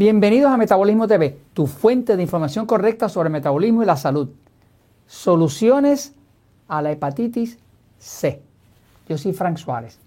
[0.00, 4.30] Bienvenidos a Metabolismo TV, tu fuente de información correcta sobre metabolismo y la salud.
[5.06, 6.14] Soluciones
[6.68, 7.58] a la hepatitis
[7.98, 8.40] C.
[9.10, 9.98] Yo soy Frank Suárez,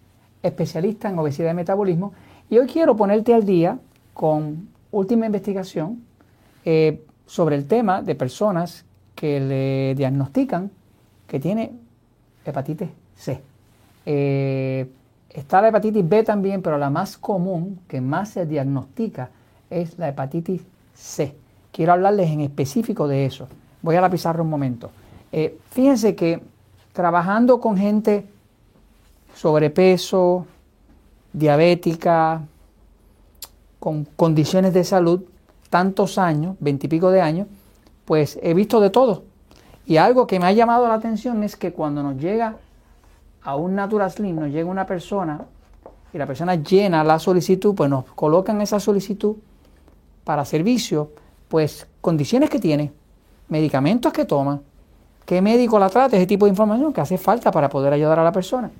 [0.42, 2.12] especialista en obesidad y metabolismo,
[2.50, 3.78] y hoy quiero ponerte al día
[4.16, 6.04] con última investigación
[6.66, 10.72] eh, sobre el tema de personas que le diagnostican
[11.28, 11.72] que tiene
[12.44, 13.40] hepatitis C.
[14.08, 14.90] Eh,
[15.30, 19.30] está la hepatitis B también, pero la más común, que más se diagnostica,
[19.82, 20.62] es la hepatitis
[20.94, 21.36] C.
[21.72, 23.48] Quiero hablarles en específico de eso.
[23.82, 24.92] Voy a la pizarra un momento.
[25.32, 26.42] Eh, fíjense que
[26.94, 28.28] trabajando con gente
[29.36, 30.46] sobrepeso,
[31.34, 32.42] diabética,
[33.80, 35.24] con condiciones de salud,
[35.70, 37.48] tantos años, veintipico de años,
[38.06, 39.24] pues he visto de todo.
[39.86, 42.56] Y algo que me ha llamado la atención es que cuando nos llega
[43.42, 45.42] a un Natural Slim, nos llega una persona
[46.14, 49.36] y la persona llena la solicitud, pues nos colocan esa solicitud
[50.24, 51.12] para servicio,
[51.48, 52.92] pues condiciones que tiene,
[53.50, 54.62] medicamentos que toma,
[55.26, 58.24] qué médico la trata, ese tipo de información que hace falta para poder ayudar a
[58.24, 58.72] la persona.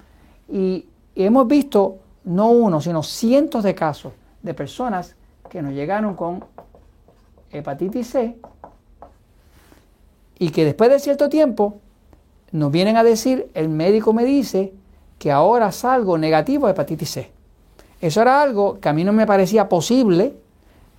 [0.50, 0.86] Y,
[1.16, 5.16] hemos visto no uno, sino cientos de casos de personas
[5.48, 6.44] que nos llegaron con
[7.52, 8.36] hepatitis C
[10.40, 11.78] y que después de cierto tiempo
[12.52, 14.74] nos vienen a decir, el médico me dice
[15.20, 17.32] que ahora salgo negativo de hepatitis C.
[18.02, 20.36] Eso era algo que a mí no me parecía posible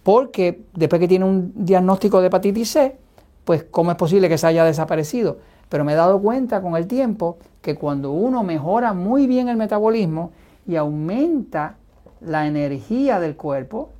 [0.05, 2.97] porque después que tiene un diagnóstico de hepatitis C,
[3.45, 5.39] pues cómo es posible que se haya desaparecido.
[5.71, 9.57] Pero me he dado cuenta con el tiempo que cuando uno mejora muy bien el
[9.57, 10.31] metabolismo
[10.67, 11.77] y aumenta
[12.21, 13.91] la energía del cuerpo,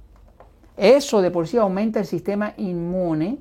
[0.77, 3.39] eso de por sí aumenta el sistema inmune.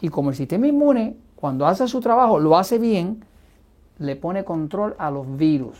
[0.00, 3.24] Y como el sistema inmune, cuando hace su trabajo, lo hace bien,
[3.98, 5.78] le pone control a los virus.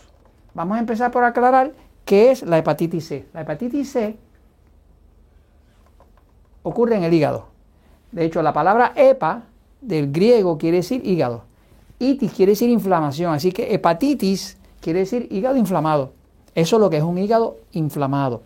[0.52, 1.74] Vamos a empezar por aclarar
[2.04, 3.26] qué es la hepatitis C.
[3.32, 4.18] La hepatitis C
[6.62, 7.46] ocurre en el hígado.
[8.12, 9.42] De hecho, la palabra hepa
[9.80, 11.42] del griego quiere decir hígado.
[11.98, 13.32] Itis quiere decir inflamación.
[13.32, 16.12] Así que hepatitis quiere decir hígado inflamado.
[16.54, 18.42] Eso es lo que es un hígado inflamado.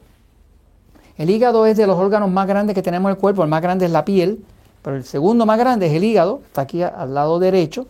[1.17, 3.43] El hígado es de los órganos más grandes que tenemos en el cuerpo.
[3.43, 4.45] El más grande es la piel,
[4.83, 6.41] pero el segundo más grande es el hígado.
[6.47, 7.87] Está aquí al lado derecho.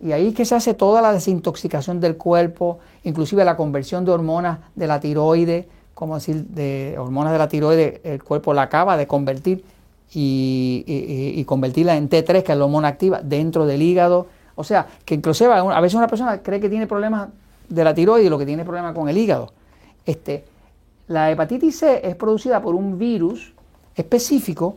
[0.00, 4.12] Y ahí es que se hace toda la desintoxicación del cuerpo, inclusive la conversión de
[4.12, 8.98] hormonas de la tiroide, como decir, de hormonas de la tiroide, el cuerpo la acaba
[8.98, 9.64] de convertir
[10.12, 14.26] y, convertirla en T3, que es la hormona activa, dentro del hígado.
[14.56, 17.30] O sea, que inclusive a veces una persona cree que tiene problemas
[17.70, 19.54] de la tiroides y lo que tiene problemas con el hígado.
[20.04, 20.44] Este,
[21.08, 23.54] la hepatitis C es producida por un virus
[23.94, 24.76] específico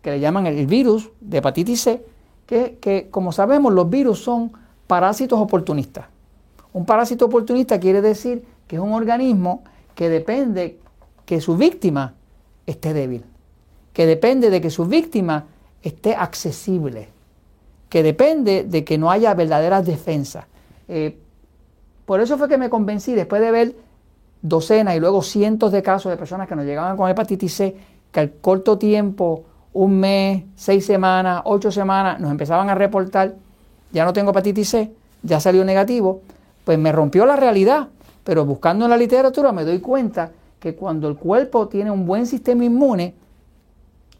[0.00, 2.06] que le llaman el virus de hepatitis C,
[2.46, 4.52] que, que como sabemos los virus son
[4.86, 6.04] parásitos oportunistas.
[6.72, 9.64] Un parásito oportunista quiere decir que es un organismo
[9.94, 10.78] que depende
[11.24, 12.14] que su víctima
[12.66, 13.24] esté débil
[13.92, 15.44] que depende de que su víctima
[15.82, 17.08] esté accesible,
[17.88, 20.46] que depende de que no haya verdaderas defensas.
[20.88, 21.18] Eh,
[22.06, 23.76] por eso fue que me convencí, después de ver
[24.40, 27.76] docenas y luego cientos de casos de personas que nos llegaban con hepatitis C,
[28.10, 33.34] que al corto tiempo, un mes, seis semanas, ocho semanas, nos empezaban a reportar,
[33.92, 34.92] ya no tengo hepatitis C,
[35.22, 36.22] ya salió negativo,
[36.64, 37.88] pues me rompió la realidad.
[38.24, 42.26] Pero buscando en la literatura me doy cuenta que cuando el cuerpo tiene un buen
[42.26, 43.14] sistema inmune,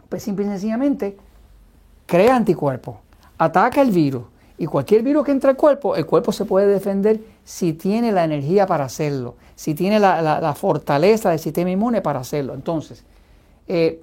[0.09, 1.17] pues simple y sencillamente
[2.07, 2.97] crea anticuerpos,
[3.39, 4.25] ataca el virus
[4.59, 8.25] y cualquier virus que entra al cuerpo, el cuerpo se puede defender si tiene la
[8.25, 12.55] energía para hacerlo, si tiene la, fortaleza del sistema inmune para hacerlo.
[12.55, 13.05] Entonces,
[13.67, 14.03] eh,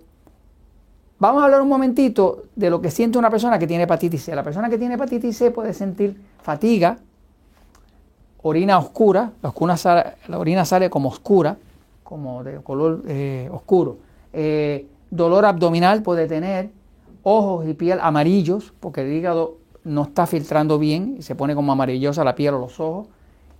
[1.19, 4.35] vamos a hablar un momentito de lo que siente una persona que tiene hepatitis C.
[4.35, 6.97] La persona que tiene hepatitis C puede sentir fatiga,
[8.41, 11.57] orina oscura, la, orina sale como oscura,
[12.03, 13.97] como de color eh, oscuro.
[14.33, 16.69] Eh, dolor abdominal puede tener,
[17.23, 21.71] ojos y piel amarillos, porque el hígado no está filtrando bien y se pone como
[21.71, 23.07] amarillosa la piel o los ojos,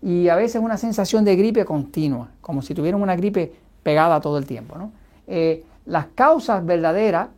[0.02, 3.54] y a veces una sensación de gripe continua, como si tuvieran una gripe
[3.84, 4.76] pegada todo el tiempo.
[5.28, 7.30] Eh, las causas verdaderas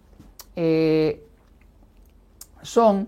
[2.61, 3.07] son,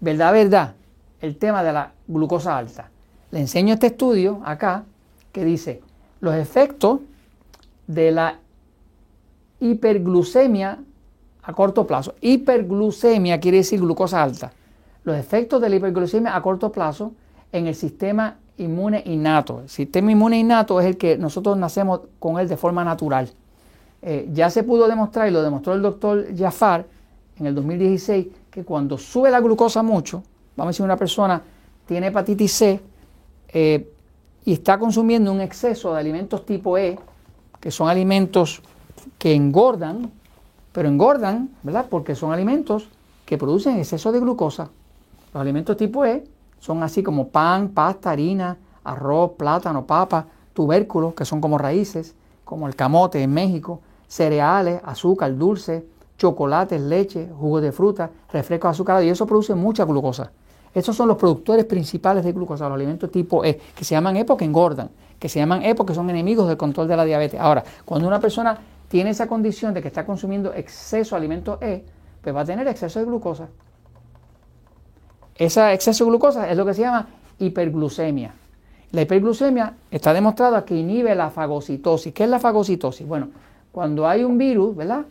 [0.00, 0.74] verdad, verdad,
[1.20, 2.90] el tema de la glucosa alta.
[3.36, 4.84] Le enseño este estudio acá
[5.30, 5.82] que dice
[6.20, 7.00] los efectos
[7.86, 8.38] de la
[9.60, 10.78] hiperglucemia
[11.42, 12.14] a corto plazo.
[12.22, 14.52] Hiperglucemia quiere decir glucosa alta.
[15.04, 17.12] Los efectos de la hiperglucemia a corto plazo
[17.52, 19.60] en el sistema inmune innato.
[19.60, 23.30] El sistema inmune innato es el que nosotros nacemos con él de forma natural.
[24.00, 26.86] Eh, ya se pudo demostrar, y lo demostró el doctor Jafar
[27.38, 30.22] en el 2016, que cuando sube la glucosa mucho,
[30.56, 31.42] vamos a decir una persona
[31.84, 32.95] tiene hepatitis C
[33.58, 33.90] eh,
[34.44, 36.98] y está consumiendo un exceso de alimentos tipo E,
[37.58, 38.60] que son alimentos
[39.16, 40.10] que engordan,
[40.72, 41.86] pero engordan, ¿verdad?
[41.88, 42.90] Porque son alimentos
[43.24, 44.68] que producen exceso de glucosa.
[45.32, 46.24] Los alimentos tipo E
[46.58, 52.14] son así como pan, pasta, harina, arroz, plátano, papa, tubérculos, que son como raíces,
[52.44, 55.86] como el camote en México, cereales, azúcar, dulce,
[56.18, 60.30] chocolates, leche, jugo de fruta, refrescos azucarados, y eso produce mucha glucosa.
[60.76, 64.26] Estos son los productores principales de glucosa, los alimentos tipo E, que se llaman E
[64.26, 67.40] porque engordan, que se llaman E porque son enemigos del control de la diabetes.
[67.40, 71.82] Ahora, cuando una persona tiene esa condición de que está consumiendo exceso de alimentos E,
[72.20, 73.48] pues va a tener exceso de glucosa.
[75.34, 77.08] Ese exceso de glucosa es lo que se llama
[77.38, 78.34] hiperglucemia.
[78.92, 82.12] La hiperglucemia está demostrada que inhibe la fagocitosis.
[82.12, 83.08] ¿Qué es la fagocitosis?
[83.08, 83.30] Bueno,
[83.72, 85.06] cuando hay un virus, ¿verdad?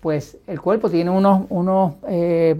[0.00, 2.54] Pues el cuerpo tiene unos, eh,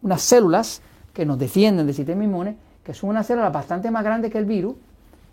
[0.00, 0.80] unas células
[1.12, 4.44] que nos defienden del sistema inmune, que son unas células bastante más grandes que el
[4.44, 4.74] virus,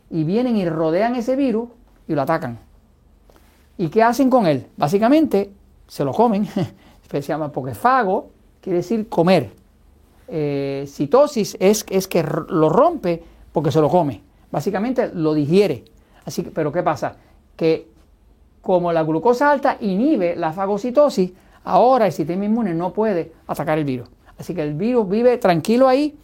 [0.10, 1.70] y vienen y rodean ese virus
[2.08, 2.60] y lo atacan.
[3.78, 4.68] ¿Y qué hacen con él?
[4.76, 5.52] Básicamente
[5.88, 6.48] se lo comen,
[7.10, 8.30] se llama porque fago
[8.62, 9.52] quiere decir comer.
[10.28, 14.22] Eh, citosis es, es que lo rompe porque se lo come.
[14.52, 15.86] Básicamente lo digiere.
[16.26, 17.16] Así pero ¿qué pasa?
[17.56, 17.88] Que
[18.62, 21.32] como la glucosa alta inhibe la fagocitosis,
[21.64, 24.10] ahora el sistema inmune no puede atacar el virus.
[24.40, 26.18] Así que el virus vive tranquilo ahí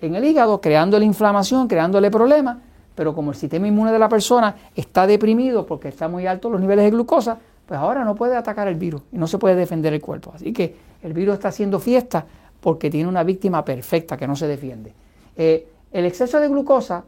[0.00, 2.58] en el hígado, creándole inflamación, creándole problemas,
[2.94, 6.60] pero como el sistema inmune de la persona está deprimido porque está muy alto los
[6.60, 9.92] niveles de glucosa, pues ahora no puede atacar el virus y no se puede defender
[9.92, 10.32] el cuerpo.
[10.34, 12.24] Así que el virus está haciendo fiesta
[12.60, 14.94] porque tiene una víctima perfecta que no se defiende.
[15.36, 17.04] Eh, el exceso de glucosa,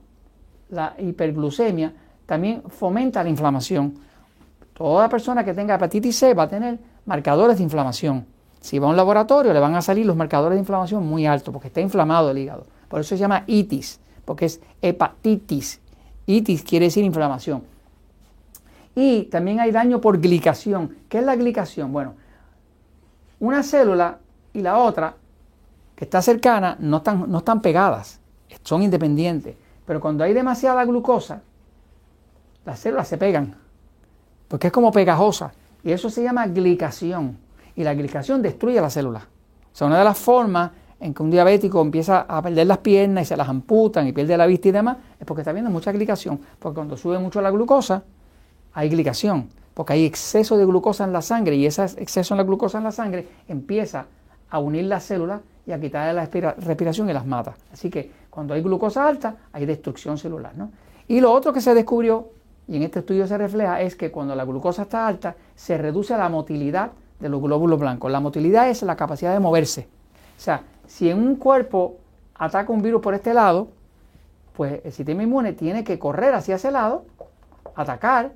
[0.71, 1.93] la hiperglucemia,
[2.27, 3.95] también fomenta la inflamación.
[4.75, 8.27] Toda persona que tenga hepatitis C va a tener marcadores de inflamación.
[8.61, 11.53] Si va a un laboratorio le van a salir los marcadores de inflamación muy altos
[11.53, 12.67] porque está inflamado el hígado.
[12.89, 15.81] Por eso se llama itis, porque es hepatitis.
[16.27, 17.63] Itis quiere decir inflamación.
[18.95, 20.97] Y también hay daño por glicación.
[21.09, 21.93] ¿Qué es la glicación?
[21.93, 22.15] Bueno,
[23.41, 24.19] una célula
[24.53, 25.15] y la otra
[25.95, 28.21] que está cercana no están, no están pegadas,
[28.63, 29.57] son independientes.
[29.87, 31.43] Pero cuando hay demasiada glucosa,
[32.65, 33.57] las células se pegan,
[34.49, 35.53] porque es como pegajosa.
[35.83, 37.39] Y eso se llama glicación.
[37.79, 39.23] Y la glicación destruye las células.
[39.23, 43.23] O sea, una de las formas en que un diabético empieza a perder las piernas
[43.23, 45.93] y se las amputan y pierde la vista y demás, es porque está viendo mucha
[45.93, 46.41] glicación.
[46.59, 48.03] Porque cuando sube mucho la glucosa,
[48.73, 49.49] hay glicación.
[49.75, 52.85] Porque hay exceso de glucosa en la sangre y ese exceso en la glucosa en
[52.85, 54.07] la sangre empieza
[54.51, 57.55] a unir las células y a quitarle la respiración y las mata.
[57.73, 60.53] Así que cuando hay glucosa alta, hay destrucción celular.
[60.57, 60.73] ¿no?
[61.07, 62.31] Y lo otro que se descubrió,
[62.67, 66.17] y en este estudio se refleja, es que cuando la glucosa está alta, se reduce
[66.17, 68.11] la motilidad de los glóbulos blancos.
[68.11, 69.88] La motilidad es la capacidad de moverse.
[70.37, 71.97] O sea, si en un cuerpo
[72.35, 73.69] ataca un virus por este lado,
[74.56, 77.05] pues el sistema inmune tiene que correr hacia ese lado,
[77.75, 78.32] atacar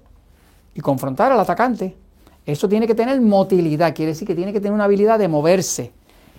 [0.75, 1.97] y confrontar al atacante.
[2.45, 5.93] Eso tiene que tener motilidad, quiere decir que tiene que tener una habilidad de moverse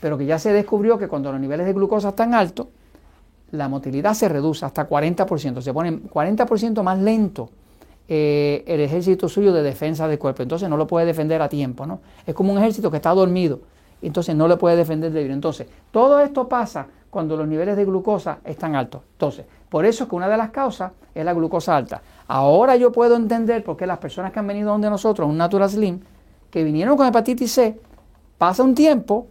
[0.04, 2.68] pero que ya se descubrió que cuando los niveles de glucosa están altos,
[3.51, 7.50] la motilidad se reduce hasta 40%, se pone 40% más lento
[8.08, 11.86] eh, el ejército suyo de defensa del cuerpo, entonces no lo puede defender a tiempo,
[11.86, 12.02] ¿no?
[12.26, 13.62] Es como un ejército que está dormido,
[14.01, 15.36] entonces no le puede defender de virus.
[15.36, 19.01] Entonces, todo esto pasa cuando los niveles de glucosa están altos.
[19.13, 22.01] Entonces, por eso es que una de las causas es la glucosa alta.
[22.27, 25.70] Ahora yo puedo entender por qué las personas que han venido donde nosotros, un Natural
[25.70, 26.01] Slim,
[26.50, 27.80] que vinieron con hepatitis C,
[28.38, 29.27] pasa un tiempo,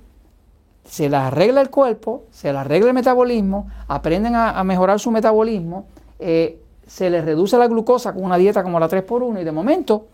[0.85, 5.87] se les arregla el cuerpo, se les arregla el metabolismo, aprenden a, mejorar su metabolismo,
[6.19, 10.07] eh, se les reduce la glucosa con una dieta como la 3x1 y de momento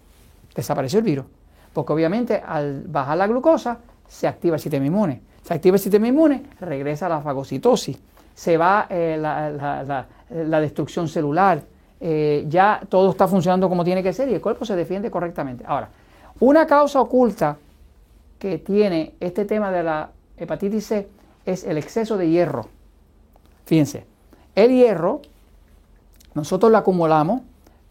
[0.54, 1.26] desapareció el virus.
[1.72, 5.20] Porque obviamente al bajar la glucosa se activa el sistema inmune.
[5.42, 7.98] Se activa el sistema inmune, regresa la fagocitosis,
[8.34, 11.62] se va eh, la, destrucción celular,
[12.00, 15.64] eh, ya todo está funcionando como tiene que ser y el cuerpo se defiende correctamente.
[15.66, 15.88] Ahora,
[16.40, 17.56] una causa oculta
[18.38, 21.08] que tiene este tema de la hepatitis C
[21.44, 22.68] es el exceso de hierro.
[23.64, 24.04] Fíjense,
[24.54, 25.22] el hierro
[26.38, 27.42] nosotros lo acumulamos,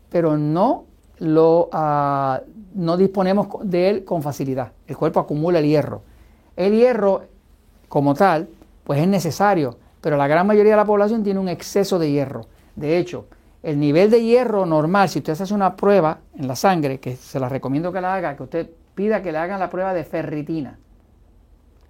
[0.09, 0.85] pero no
[1.19, 2.41] lo ah,
[2.75, 4.71] no disponemos de él con facilidad.
[4.87, 6.01] El cuerpo acumula el hierro.
[6.55, 7.23] El hierro,
[7.89, 8.47] como tal,
[8.83, 12.45] pues es necesario, pero la gran mayoría de la población tiene un exceso de hierro.
[12.75, 13.25] De hecho,
[13.63, 17.39] el nivel de hierro normal, si usted hace una prueba en la sangre, que se
[17.39, 20.79] la recomiendo que la haga, que usted pida que le hagan la prueba de ferritina.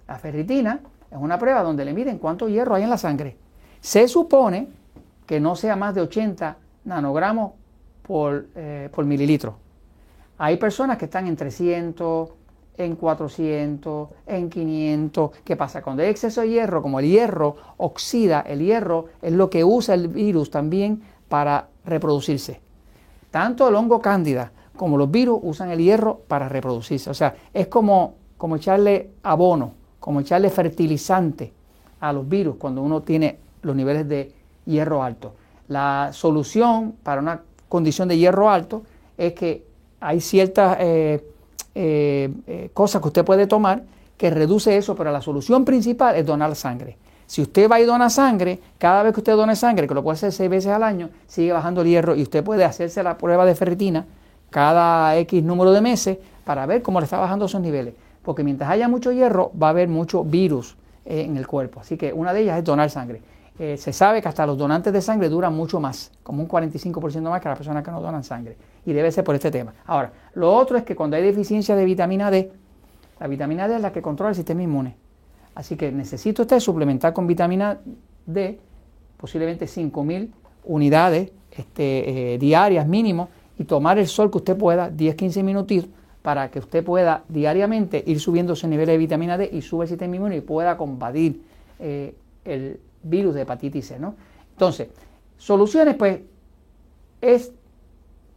[0.08, 3.36] La ferritina es una prueba donde le miden cuánto hierro hay en la sangre.
[3.80, 4.68] Se supone
[5.28, 6.56] que no sea más de 80
[6.86, 7.52] nanogramos
[8.02, 9.58] por, eh, por mililitro.
[10.38, 12.30] Hay personas que están en 300,
[12.78, 15.30] en 400, en 500.
[15.44, 15.82] ¿Qué pasa?
[15.82, 19.94] Cuando hay exceso de hierro, como el hierro oxida, el hierro es lo que usa
[19.94, 22.62] el virus también para reproducirse.
[23.30, 27.10] Tanto el hongo cándida como los virus usan el hierro para reproducirse.
[27.10, 31.52] O sea, es como, como echarle abono, como echarle fertilizante
[32.00, 34.37] a los virus cuando uno tiene los niveles de
[34.68, 35.34] hierro alto.
[35.68, 38.82] La solución para una condición de hierro alto
[39.16, 39.64] es que
[40.00, 41.24] hay ciertas eh,
[41.74, 43.82] eh, eh, cosas que usted puede tomar
[44.16, 46.96] que reduce eso, pero la solución principal es donar sangre.
[47.26, 50.14] Si usted va y dona sangre, cada vez que usted done sangre, que lo puede
[50.14, 53.44] hacer seis veces al año, sigue bajando el hierro y usted puede hacerse la prueba
[53.44, 54.06] de ferritina
[54.50, 57.94] cada X número de meses para ver cómo le está bajando esos niveles.
[58.22, 61.80] Porque mientras haya mucho hierro, va a haber mucho virus en el cuerpo.
[61.80, 63.20] Así que una de ellas es donar sangre.
[63.58, 67.28] Eh, se sabe que hasta los donantes de sangre duran mucho más, como un 45%
[67.28, 68.56] más que las personas que no donan sangre.
[68.86, 69.74] Y debe ser por este tema.
[69.86, 72.52] Ahora, lo otro es que cuando hay deficiencia de vitamina D,
[73.18, 74.94] la vitamina D es la que controla el sistema inmune.
[75.56, 77.80] Así que necesita usted suplementar con vitamina
[78.26, 78.60] D,
[79.16, 80.30] posiblemente 5.000
[80.64, 85.90] unidades este, eh, diarias mínimo, y tomar el sol que usted pueda, 10-15 minutitos,
[86.22, 89.88] para que usted pueda diariamente ir subiendo ese nivel de vitamina D y sube el
[89.88, 91.42] sistema inmune y pueda combatir
[91.80, 94.14] eh, el, virus de hepatitis C, ¿no?
[94.52, 94.88] Entonces,
[95.36, 96.20] soluciones, pues,
[97.20, 97.52] es,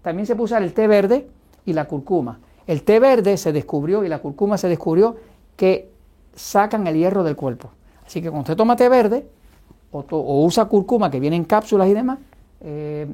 [0.01, 1.27] también se puede usar el té verde
[1.65, 2.39] y la curcuma.
[2.67, 5.17] El té verde se descubrió y la curcuma se descubrió
[5.55, 5.89] que
[6.35, 7.71] sacan el hierro del cuerpo.
[8.05, 9.27] Así que cuando usted toma té verde
[9.91, 12.19] o, usa curcuma que viene en cápsulas y demás,
[12.61, 13.07] eh,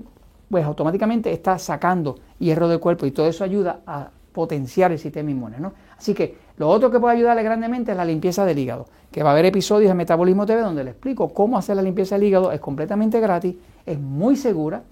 [0.50, 5.32] pues automáticamente está sacando hierro del cuerpo y todo eso ayuda a potenciar el sistema
[5.32, 5.60] inmune.
[5.60, 5.74] ¿no?
[5.98, 9.30] Así que lo otro que puede ayudarle grandemente es la limpieza del hígado, que va
[9.30, 12.52] a haber episodios en Metabolismo TV donde le explico cómo hacer la limpieza del hígado,
[12.52, 14.84] es completamente gratis, es muy segura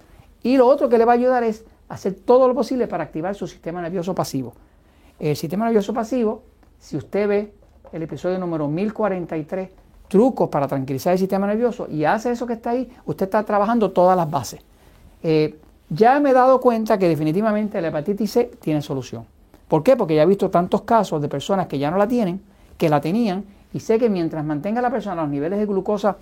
[0.44, 3.34] y lo otro que le va a ayudar es hacer todo lo posible para activar
[3.34, 4.54] su sistema nervioso pasivo.
[5.20, 6.44] El sistema nervioso pasivo,
[6.80, 7.54] si usted ve
[7.92, 9.70] el episodio número 1043,
[10.08, 13.92] trucos para tranquilizar el sistema nervioso y hace eso que está ahí, usted está trabajando
[13.92, 14.62] todas las bases.
[15.24, 15.58] Eh,
[15.90, 19.26] ya me he dado cuenta que definitivamente la hepatitis C tiene solución.
[19.68, 19.96] ¿Por qué?
[19.96, 22.42] Porque ya he visto tantos casos de personas que ya no la tienen,
[22.78, 23.44] que la tenían,
[23.74, 26.18] y sé que mientras mantenga la persona los niveles de glucosa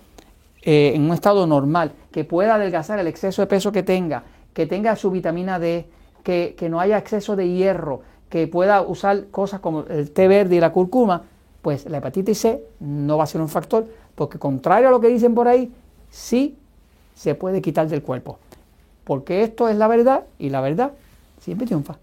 [0.62, 4.66] eh, en un estado normal, que pueda adelgazar el exceso de peso que tenga, que
[4.66, 5.86] tenga su vitamina D,
[6.22, 10.56] que, que no haya exceso de hierro, que pueda usar cosas como el té verde
[10.56, 11.22] y la curcuma,
[11.62, 15.08] pues la hepatitis C no va a ser un factor, porque contrario a lo que
[15.08, 15.72] dicen por ahí,
[16.10, 16.56] sí
[17.14, 18.38] se puede quitar del cuerpo.
[19.04, 20.92] Porque esto es la verdad y la verdad
[21.40, 21.98] siempre triunfa.